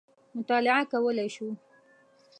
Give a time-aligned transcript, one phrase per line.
[0.35, 1.47] مطالعه کولای شو.